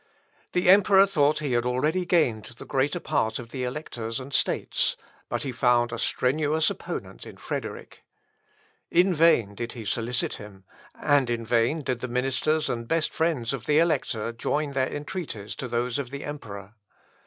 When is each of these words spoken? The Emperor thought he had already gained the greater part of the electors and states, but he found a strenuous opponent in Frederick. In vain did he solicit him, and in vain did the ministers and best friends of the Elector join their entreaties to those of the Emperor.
The 0.53 0.67
Emperor 0.67 1.05
thought 1.05 1.37
he 1.41 1.51
had 1.51 1.63
already 1.63 2.05
gained 2.07 2.45
the 2.45 2.65
greater 2.65 2.99
part 2.99 3.37
of 3.37 3.51
the 3.51 3.63
electors 3.63 4.19
and 4.19 4.33
states, 4.33 4.97
but 5.29 5.43
he 5.43 5.51
found 5.51 5.91
a 5.91 5.99
strenuous 5.99 6.71
opponent 6.71 7.23
in 7.27 7.37
Frederick. 7.37 8.03
In 8.89 9.13
vain 9.13 9.53
did 9.53 9.73
he 9.73 9.85
solicit 9.85 10.37
him, 10.37 10.63
and 10.99 11.29
in 11.29 11.45
vain 11.45 11.83
did 11.83 11.99
the 11.99 12.07
ministers 12.07 12.67
and 12.67 12.87
best 12.87 13.13
friends 13.13 13.53
of 13.53 13.67
the 13.67 13.77
Elector 13.77 14.31
join 14.31 14.71
their 14.71 14.89
entreaties 14.91 15.55
to 15.57 15.67
those 15.67 15.99
of 15.99 16.09
the 16.09 16.23
Emperor. 16.23 16.73